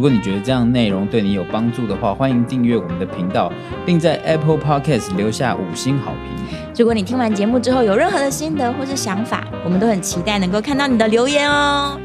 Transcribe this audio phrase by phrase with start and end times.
[0.00, 3.52] 如果你觉得这样内容对你有帮助的话，欢迎订阅我们的频道，
[3.84, 6.58] 并在 Apple Podcast 留下五星好评。
[6.74, 12.00] 如果你听完节目之后有任何的心得或是想法，我们都很期待能够看到你的留言哦。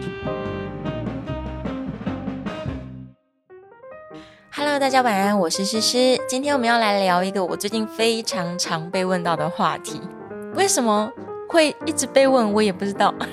[4.53, 6.19] Hello，大家晚安，我是诗诗。
[6.27, 10.01] 今天我们要来聊一个我最近非常常被问到的话题，
[10.55, 11.09] 为什么
[11.47, 13.15] 会一直被问，我也不知道。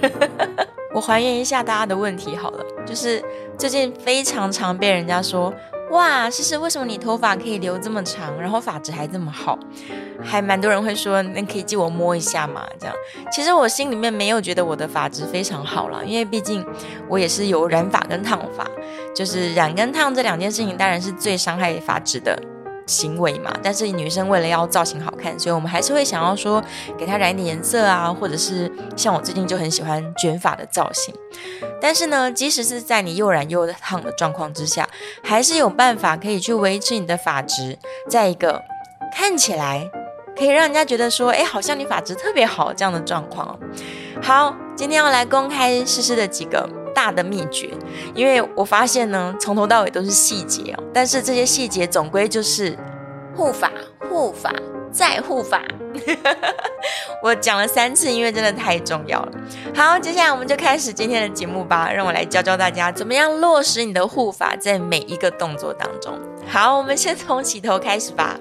[0.95, 3.18] 我还原一下大家的问题好了，就是
[3.59, 5.52] 最近非常常被人家说，
[5.91, 9.59] 哇，诗诗，为什么你头发可以留这么长，然后发质还这么好？
[10.24, 12.66] 还蛮多人会说，那可以借我摸一下嘛？
[12.79, 12.95] 这样，
[13.30, 16.65] 其实我心里面没有觉得我的发质非常好啦，因为毕竟
[17.09, 18.66] 我也是有染发跟烫发，
[19.15, 22.41] 就是染跟烫这两件事情，当然是最伤害发质的。
[22.87, 26.63] 行为嘛，但是女生为了要造型好看，所以我们还是会想要说
[26.99, 31.15] 给她染一点颜色啊，或者是像我最近就很喜欢卷发的造型。
[31.80, 34.88] 但是呢，即使是在你又染又烫的状况之下，
[35.23, 38.63] 还是有办法可以去维持你的发质，在一个
[39.15, 39.91] 看起来
[40.37, 43.59] 可以让人家觉得说，哎，好像你发质特别好这样的状况。
[44.23, 46.82] 好，今天要来公开诗诗的几个。
[46.95, 47.71] 大的秘诀，
[48.15, 52.76] 因为我发现呢，从头到尾都是细节哦，但是这些细节总归就是
[53.37, 53.71] 护法、
[54.09, 54.52] 护法
[54.93, 55.63] 再护法。
[57.23, 59.32] 我讲了三次，因为真的太重要了。
[59.74, 66.19] 好，接下来我们就开始今天的节目吧，让我来教教大家怎么样落实你的护法在每一个动作当中。
[66.48, 68.38] 好，我们先从洗头开始吧。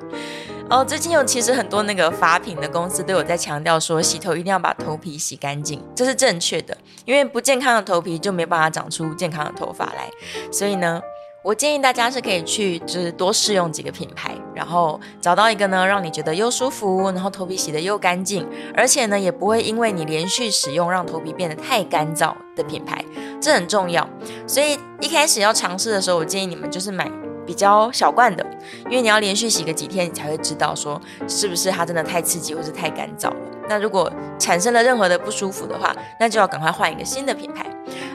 [0.71, 10.09] 哦，最近有其实很多那个发品的公司都有在强调说，洗头一定要把头皮洗干净，这是正确的，因为不健康的头皮就没办法长出健康的头发来。
[10.49, 11.01] 所以呢，
[11.43, 23.03] 我建议大家是可以去就是多试用几个品牌，然后找到一个呢让你觉得又舒服，然后头皮洗得又干净，而且呢也不会因为你连续使用让头皮变得太干燥的品牌，
[23.41, 24.07] 这很重要。
[24.47, 27.11] 所以一开始要尝试的时候，我建议你们就是买。
[27.45, 28.45] 比较小罐的，
[28.85, 33.37] 因为你要连续洗个几天，你才会知道说是不是它真的太刺激或是太干燥了。
[33.69, 37.65] 那如果产生了任何的不舒服的话，那就要赶快换一个新的品牌。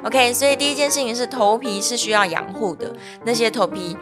[0.04, 2.92] OK，所以第一件事情是头皮是需要养护的，
[3.24, 3.96] 那些头皮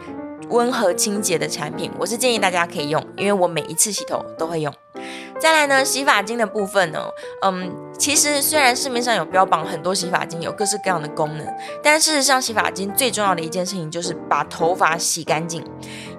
[0.49, 4.71] 温和清洁的产品，我是建议大家可以用，因为我每一次洗头都会用。
[5.39, 6.99] 再来呢，洗发精的部分呢，
[7.43, 11.45] 嗯，其实虽然市面上有标榜很多洗发精有各式各样的功能，
[11.83, 15.63] 但事实上洗发精最重要的一件事情就是把头发洗干净。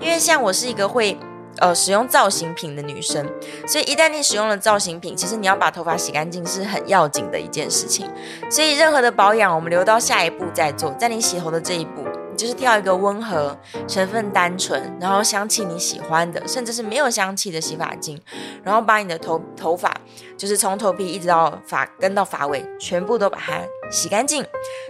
[0.00, 1.18] 因为像我是一个会
[1.58, 3.26] 呃使用造型品的女生，
[3.66, 8.08] 所以一旦你使用了造型品，其实你要把头发洗干净是很要紧的一件事情。
[8.50, 12.04] 所以任何的保养，我们留到下一步再做，在你洗头的这一步。
[12.36, 13.56] 就是挑一个温和、
[13.88, 18.20] 成分单纯，然后香气你喜欢的，甚至是没有香气的洗发精，
[18.62, 19.92] 然后把你的头头发，
[20.36, 23.60] 就是从头皮一直到发根到发尾，全部都把它
[23.90, 24.44] 洗干净。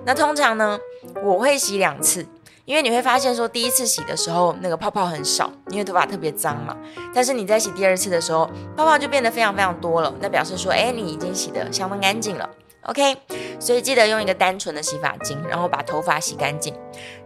[0.04, 0.78] 那通常呢，
[1.22, 2.26] 我会洗两次，
[2.64, 6.76] 因为你会发现说，第一次洗的时候那个泡泡很少，因为头发特别脏嘛。
[7.14, 12.48] 但是你在洗第二次的时候，泡泡就变得非常非常多了，那表示说，哎，你已经洗得相当干净了。
[12.86, 13.16] OK，
[13.58, 16.72] 所以记得用一个单纯的洗发精，然后把头发洗干净。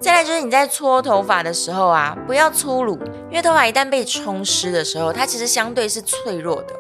[0.00, 2.98] 再来就是你在搓头发的时候啊，不要粗鲁，
[3.28, 6.75] 因为头发一旦被冲湿的时候，它其实相对是脆弱的。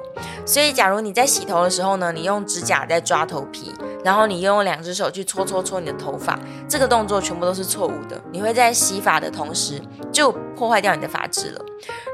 [0.46, 8.20] 所以假如你在洗头的时候呢，你用指甲在抓头皮，然后你用两只手去搓搓搓你的头发，这个动作全部都是错误的。
[8.32, 9.80] 你会在洗发的同时
[10.10, 11.64] 就破坏掉你的发质了。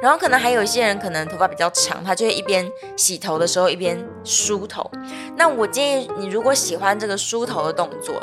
[0.03, 4.91] 然后可能还有一些人可能头发比较长，他就会一边洗头的时候一边梳头。
[5.37, 8.23] 那我建议你，如果喜欢这个梳头的动作，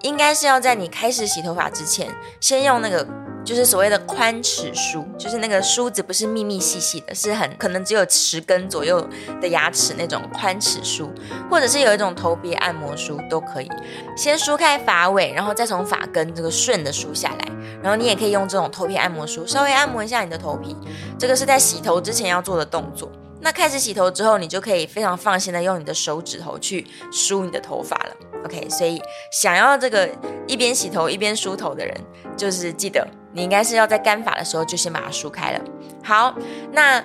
[0.00, 2.08] 应该是要在你开始洗头发之前，
[2.40, 3.06] 先用那个。
[3.44, 9.06] 就是所谓的宽齿梳，就是那个梳子不是密密细细的，是很可能只有十根左右
[9.40, 11.10] 的牙齿那种宽齿梳，
[11.50, 13.68] 或者是有一种头皮按摩梳都可以。
[14.16, 17.52] 先梳开发尾，然后再从发根这个顺的梳下来，
[17.82, 20.76] 然后你也可以用这种头皮按摩梳稍微按摩一下你的头皮。
[21.18, 23.10] 这个是在洗头之前要做的动作。
[23.40, 28.14] 那开始洗头之后，你就可以非常放心的用你的手指头去梳你的头发了。
[28.44, 29.02] OK，所以
[29.32, 30.08] 想要这个
[30.46, 31.96] 一边洗头一边梳头的人，
[32.36, 33.04] 就是记得。
[33.32, 35.60] 你应该是要在干发的时候就先把它梳开了。
[36.04, 36.34] 好，
[36.72, 37.02] 那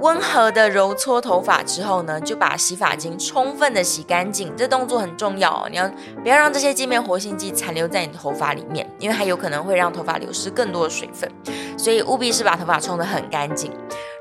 [0.00, 4.50] 温和的揉搓头发之后呢，就把洗发精充分的洗干净。
[4.56, 5.86] 这动作很重要哦，你要
[6.22, 8.88] 不要让这些界面活性剂残留在你的头发里面？
[8.98, 11.30] 因为它有可能会让头发流失更多的水分，
[11.76, 13.70] 所以务必是把头发冲得很干净。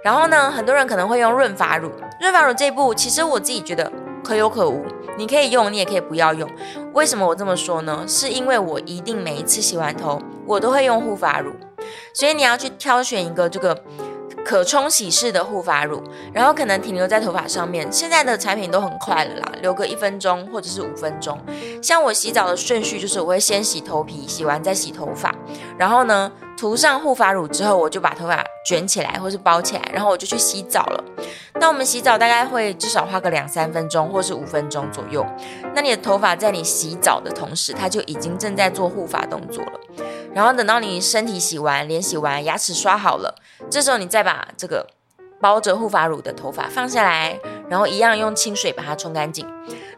[0.04, 1.90] 然后呢，很多人可能会用润发乳，
[2.20, 3.90] 润发乳这一步其实我自己觉得
[4.22, 4.84] 可有可无，
[5.18, 6.50] 你可以用，你也可以不要用。
[6.94, 8.04] 为什么我这么说呢？
[8.08, 11.54] 是因为我一定每一次洗完头，我都会用护发乳，
[12.14, 13.84] 所以你要去挑选一个这个。
[14.46, 16.02] 可冲洗式的护发乳，
[16.34, 17.88] 然后可能停留在头发上面。
[17.92, 21.38] 现在的产品都很快了啦，留个一分钟或者是五分钟。
[21.84, 25.36] 像我洗澡的顺序就是，我会先洗头皮，洗完再洗头发，
[25.80, 31.04] 然后呢涂上护发乳之后，我就把头发卷起来或是包起来，然后我就去洗澡了。
[31.54, 35.26] 那我们洗澡大概会至少花个两三分钟或是五分钟左右。
[35.74, 39.72] 那你的头发在你洗澡的同时，它就已经正在做护发动作了。
[40.34, 43.34] 然后等到你身体洗完、脸洗完、牙齿刷好了，
[43.70, 44.86] 这时候你再把这个
[45.40, 47.40] 包着护发乳的头发放下来，
[47.70, 49.46] 然后一样用清水把它冲干净。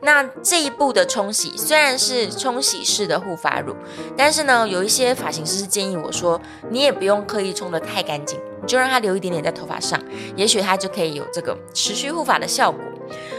[0.04, 3.76] 那这一步的冲洗虽然是冲洗式的护发乳，
[4.18, 10.00] 但是呢，有一些发型师是建议我说，你也不用刻意冲得太干净，你就让它留一点点在头发上，
[10.36, 12.82] 也许它就可以有这个持续护发的效果。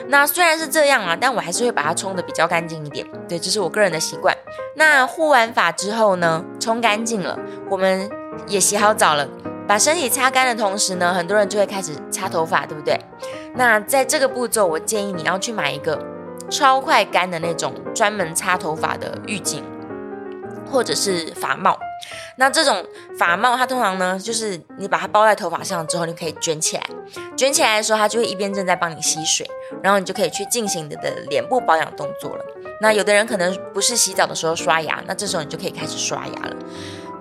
[0.07, 3.05] 那虽然是这样啊，但我还是会把它冲得比较干净一点。
[3.29, 4.37] 对，这是我个人的习惯。
[4.77, 7.37] 那护完发之后呢，冲干净了，
[7.69, 8.09] 我们
[8.47, 9.27] 也洗好澡了，
[9.73, 12.95] 把身体擦干的同时呢，很多人就会开始擦头发，对不对？
[13.55, 15.99] 那在这个步骤，我建议你要去买一个
[16.51, 19.63] 超快干的那种专门擦头发的浴巾，
[20.71, 21.79] 或者是发帽。
[22.37, 22.85] 那这种
[23.19, 26.83] 发帽，它通常呢，就是你把它包在头发上之后，你可以卷起来，
[27.35, 29.51] 卷起来的时候，它就会一边正在帮你吸水，
[29.83, 32.45] 然后你就可以去进行你的脸部保养动作了。
[32.83, 36.57] 那有的人可能不是洗澡的时候刷牙，那这时候你就可以开始刷牙了。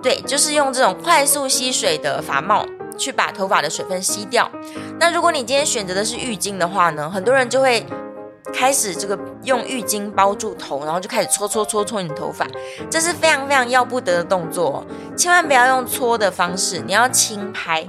[0.02, 2.66] 对，就是用这种快速吸水的发帽
[2.98, 4.50] 去把头发的水分吸掉。
[4.98, 7.86] 那如果你今天选择的是浴巾的话呢，很多人就会。
[8.52, 12.46] 开始这个用浴巾包住头，然后就开始搓搓搓搓你的头发，
[12.90, 14.84] 这是非常非常要不得的动作，
[15.16, 17.86] 千万不要用搓的方式，你要轻拍，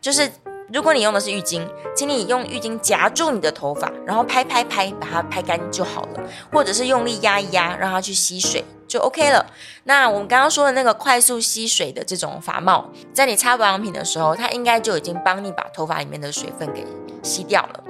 [0.00, 0.30] 就是
[0.72, 1.62] 如果你用的是浴巾，
[1.94, 9.46] 请你用浴巾夹住你的头发，然后拍拍拍，把它拍干就好了，或者是用力压一压，让它去吸水就 OK 了。
[9.84, 16.84] 那我们刚刚说的那个快速吸水的这种发帽，在你擦保养品的时候，它应该就已经帮你把头发里面的水分给
[17.22, 17.84] 吸掉了。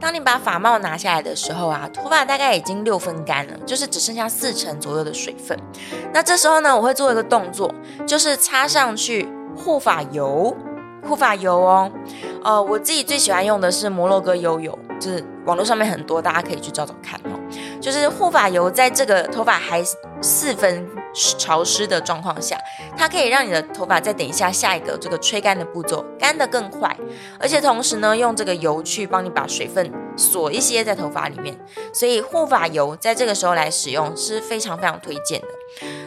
[0.00, 5.58] 当你把发帽拿下来的时候啊，头发大概已经六分干了，就是只剩下四成左右的水分。
[6.12, 7.70] 那这时候呢，我会做一个动作，
[8.06, 10.56] 就是擦上去护发油，
[11.06, 11.92] 护发油哦。
[12.42, 17.39] 呃，我自己最喜欢用的是摩洛哥悠悠，就是网络上面很多，大家可以去找找看哦。
[17.80, 19.82] 就是护发油在这个头发还
[20.20, 20.86] 四分。
[21.12, 22.56] 潮湿的状况下，
[22.96, 26.96] 它可以让你的头发在等一下下一个这个吹干的步骤干得更快，
[27.36, 31.58] 而且同时呢，用这个油去帮你把水分锁一些在头发里面，
[31.92, 35.48] 所以护发油在这个时候来使用是非常非常推荐的。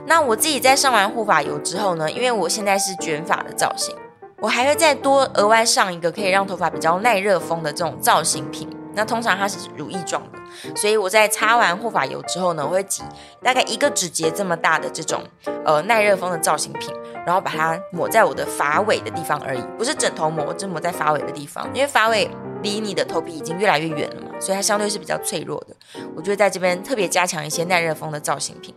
[0.05, 3.93] 那我自己在上完护发油之后呢，因为我现在是卷发的造型，
[4.39, 8.69] 我还会再多额外上一个可以让头发比较耐热风的这种造型品。
[8.95, 13.03] 那通常它是乳液状的，所以我在擦完护发油之后呢，我会挤
[13.41, 15.23] 大概一个指节这么大的这种
[15.65, 16.93] 呃耐热风的造型品，
[17.25, 22.29] 然后把它抹在我的发尾的地方而已，不是枕头抹，我只抹在发尾的地方，因为发尾
[22.61, 25.75] 离你的头皮已经越来越远了嘛，所以它相对是比较脆弱的。
[26.15, 28.73] 我就会在这边特别加强一些耐热风的造型品。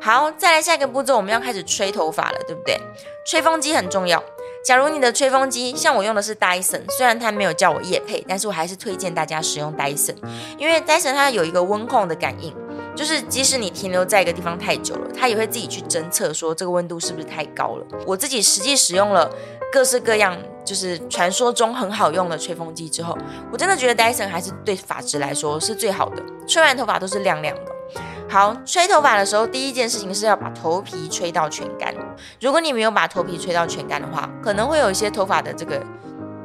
[0.00, 2.78] 好，再来下一个步骤，我们要开始吹头发了，对不对？
[3.26, 4.22] 吹风机很重要。
[4.64, 10.14] 假如你的吹风机像我用的是 Dyson，虽然它没有叫我业配，但是我还是推荐大家使用 Dyson，
[10.56, 12.50] 因为 Dyson 它有一个温控的感应，
[12.96, 17.86] 就是即使你停留在一个地方太久了，它也会自己去侦测说这个温度是不是太高了。
[18.06, 19.30] 我自己实际使用了
[19.70, 23.18] 各式各样，就是传说中很好用的吹风机之后，
[23.52, 27.73] 我真的觉得 Dyson 还是对发质来说是最好的，吹完头发都是亮亮的。
[28.28, 31.94] 好，吹头发的时候，第一件事情是要把头皮吹到全干。
[32.40, 35.80] 如果你没有把头皮吹到全干的话，可能会有一些头发的这个，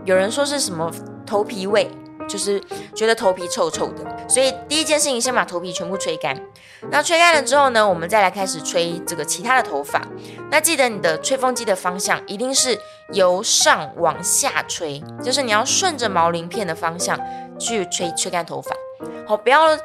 [0.05, 0.91] 有人说是什么
[1.25, 1.89] 头皮味，
[2.27, 2.61] 就是
[2.93, 4.05] 觉得头皮臭臭的。
[4.27, 6.39] 所以第一件事情，先把头皮全部吹干。
[6.91, 10.01] 那吹干了之后呢，我们再来开始吹这个其他的头发。
[10.51, 12.77] 那记得你的吹风机的方向一定是
[13.13, 17.19] 由上往下吹，就是你要顺着毛鳞片的方向
[17.57, 18.75] 去吹吹干头发。
[19.25, 19.75] 好，不要。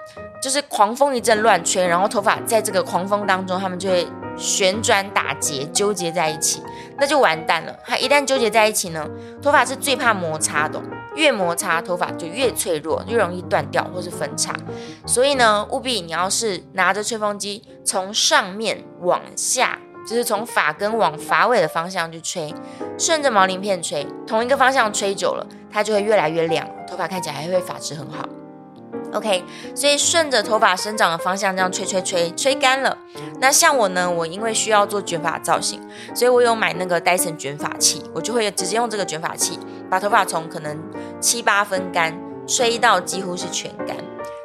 [0.44, 6.60] 就是狂风一阵乱吹，然后头发在这个狂风当中，它们就会旋转打结，纠结在一起，
[6.98, 7.74] 那就完蛋了。
[7.86, 9.08] 它一旦纠结在一起呢，
[9.40, 10.78] 头发是最怕摩擦的，
[11.16, 14.54] 越摩擦头发就越脆弱，越容易断掉或是分叉。
[15.06, 22.54] 所以呢，务必你要是拿着吹风机从上面往下，就是从发根往发尾的方向去吹，
[22.98, 25.46] 顺着毛鳞片吹，同一个方向吹久了。
[25.72, 28.28] 它就会越来越亮，头发看起来还会发质很好。
[29.14, 29.44] OK，
[29.74, 32.98] 所以顺着头发生长的方向这样吹吹吹，吹干了。
[33.40, 35.80] 那像我呢，我因为需要做卷发造型，
[36.14, 40.76] 所以我有买那个戴森卷发器，我就会直接用这个卷发器把头发从可能
[41.20, 42.12] 七八分干
[42.46, 43.96] 吹到几乎是全干。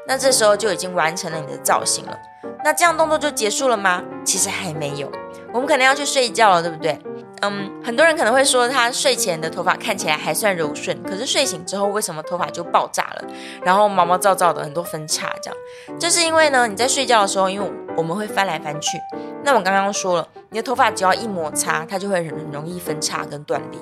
[0.08, 2.18] 那这时候就已经完成了你的造型了。
[2.64, 4.04] 那这样动作就结束了吗？
[4.24, 5.12] 其实还没有，
[5.52, 7.00] 我们可能要去睡觉了，对不对？
[7.42, 13.24] 嗯，很多人可能会说，他睡前的头发看起来还算柔顺，可是睡醒之后，为什么头发就爆炸了？
[13.64, 18.98] 然后毛毛躁躁的，很多分叉，这样，就是因为呢，你在睡觉的时候，因为我们会翻来翻去。
[19.42, 23.80] 那我刚刚说了，你的头发只要一摩擦，它就会很容易分叉跟断裂。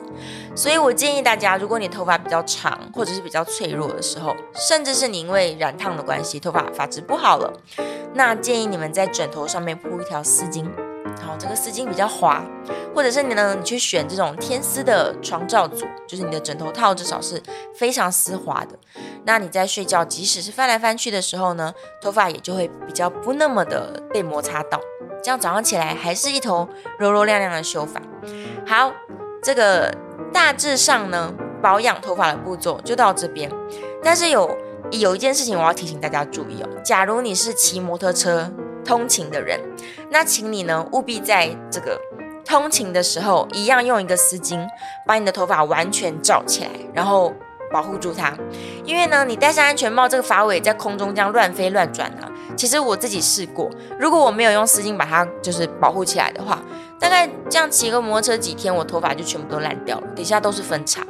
[0.56, 7.52] 所以我建议大家，如果你头发比较长，或者是比较脆弱的时候，甚至是你因为染烫的关系，头发发质不好了，
[8.14, 10.70] 那建议你们在枕头上面铺一条丝巾。
[11.26, 12.44] 好，这个丝巾比较滑，
[12.96, 17.42] 或者是你呢，你去选这种天丝的床罩组，就是你的枕头套至少是
[17.76, 18.78] 非常丝滑的。
[19.26, 24.80] 那你在睡觉，即使是翻来翻去的时候呢，头发也就会比较不那么的被摩擦到，
[25.22, 28.02] 这样早上起来还是一头柔柔亮亮的秀发。
[28.66, 28.92] 好，
[29.44, 29.94] 这个
[30.32, 33.52] 大致上呢，保养头发的步骤就到这边。
[34.02, 34.50] 但是有
[34.92, 38.50] 有一件事情我要提醒大家注意哦，假如你是骑摩托车
[38.88, 39.60] 通勤的人，
[40.10, 42.00] 那请你呢务必在这个
[42.46, 44.66] 通勤的时候，一样用一个丝巾
[45.06, 47.34] 把你的头发完全罩起来，然后
[47.72, 48.34] 保护住它。
[48.86, 52.32] 因为呢，你戴上安全帽，这个发尾在空中这样乱飞乱转啊。
[52.56, 56.64] 其实我自己试过，如果我没有用丝巾把它就是保护起来的话，
[57.00, 61.06] 大概这样骑个摩托车几天，我头发就全部都烂掉了，底下都是分叉。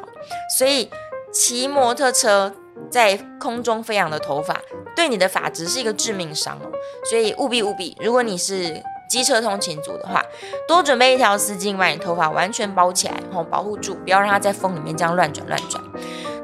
[0.58, 0.90] 所以
[1.32, 2.52] 骑摩托车
[2.90, 4.60] 在空中飞扬的头发，
[4.96, 6.72] 对你的发质是一个致命伤哦，
[7.10, 10.24] 所以务必务必，如果你是机车通勤族的话，
[10.68, 15.84] 多准备一条丝巾，把你头发完全包起来，然后保护住，不要让它在风里面这样乱转乱转。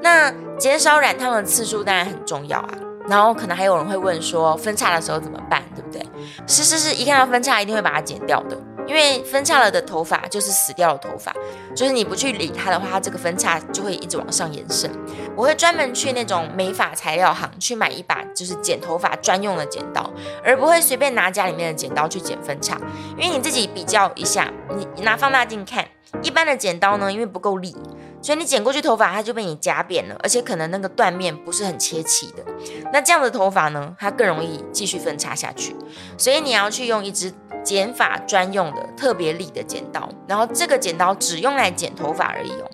[0.02, 2.70] 那减少染烫的次数当然很重要啊。
[3.06, 6.02] 然后可能还有人会问说，分叉的时候怎么办，对不对？
[6.48, 8.58] 是是是，一看到分叉一定会把它剪掉的。
[8.88, 11.34] 因为分叉了的头发就是死掉的头发，
[11.76, 14.90] 就是你不去理它的话，它这个分叉就会一直往上延伸。
[15.36, 20.12] 我会专门去那种美发材料行去买一把就是剪头发专用的剪刀，
[20.44, 22.78] 而不会随便拿家里面的剪刀去剪分叉。
[23.18, 24.52] 因为你自己比较一下，
[24.96, 25.86] 你拿放大镜看，
[26.22, 27.76] 一般的剪刀呢，因为不够利，
[28.24, 32.44] 所以你剪过去头发它就被你夹扁了，而且可能那个断面不是很切齐的。
[32.92, 35.76] 那这样的头发呢，它更容易继续分叉下去。
[36.18, 37.32] 所以你要去用一支。
[37.64, 42.70] 剪发专用的特别利的剪刀，然后这个剪刀只用来剪头发而已哦。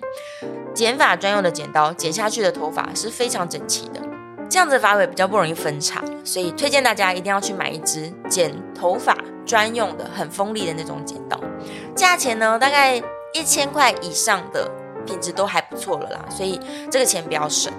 [0.74, 4.00] 剪发专用的剪刀，剪下去的头发是非常整齐的，
[4.48, 9.16] 这样子发尾比较不容易分叉，所以推荐大家一定要去买一支剪头发
[9.46, 11.38] 专用的很锋利的那种剪刀，
[11.94, 13.00] 价钱呢大概
[13.32, 14.68] 一千块以上的
[15.06, 17.72] 品质都还不错了啦，所以这个钱不要省。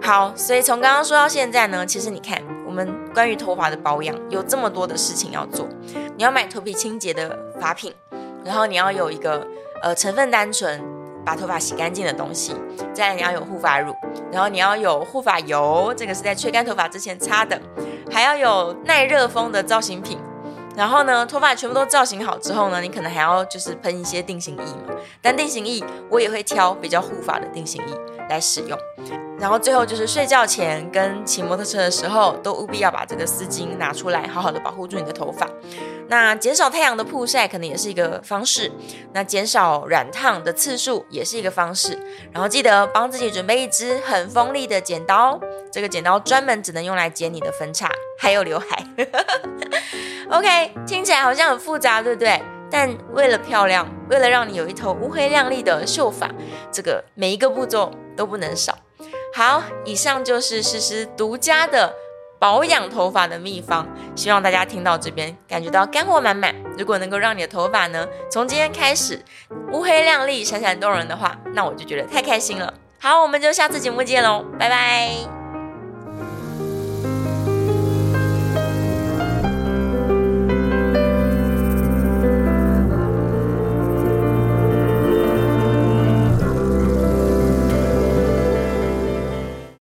[0.00, 2.42] 好，所以从刚刚说到现在呢，其实你看。
[2.64, 5.68] 我们关于头发的保养有这么多的事情要做，
[6.16, 7.92] 你要买头皮清洁的发品，
[8.42, 9.46] 然后你要有一个
[9.82, 10.82] 呃成分单纯
[11.22, 12.56] 把头发洗干净的东西，
[12.94, 13.94] 再来你要有护发乳，
[14.32, 17.60] 然后你要有护发油，这个是在吹干头发之前擦的，
[18.10, 20.18] 还要有耐热风的造型品，
[20.76, 27.94] 然后呢，头发全部都造型好之后呢，你可能还要就是喷一些定型液嘛，但定型液我也会挑比较护发的定型液
[28.28, 28.78] 来使用。
[29.38, 35.48] 然后最后就是睡觉前跟骑摩托车的时候，都务必要把这个丝巾拿出来，好好的保护住你的头发。
[36.08, 38.70] 那减少太阳的曝晒可能也是一个方式，
[39.12, 41.98] 那减少染烫的次数也是一个方式。
[42.32, 45.40] 然后记得帮自己准备一支很锋利的剪刀，
[45.72, 48.86] 这个剪刀专门只能用来剪你的分叉，还有刘海。
[50.30, 52.40] OK，听起来好像很复杂，对不对？
[52.70, 56.30] 但为了漂亮，为了让你有一头乌黑亮丽的秀发，
[56.70, 58.78] 这个每一个步骤都不能少。
[59.34, 61.92] 好，以上就是诗诗独家的
[62.38, 63.86] 保养头发的秘方，
[64.16, 66.54] 希望大家听到这边感觉到干货满满。
[66.78, 69.22] 如果能够让你的头发呢，从今天开始
[69.70, 72.72] 乌黑亮丽、闪闪动人的话，那我就觉得太开心了。
[72.98, 75.41] 好，我们就下次节目见喽，拜拜。